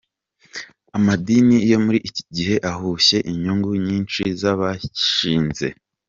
Amadini 0.97 1.57
yo 1.69 1.77
nuri 1.83 1.99
iki 2.09 2.23
gihe 2.35 2.55
ahushe 2.71 3.17
inyungu 3.31 3.69
nyinshi 3.85 4.21
z'abayashinze. 4.39 5.67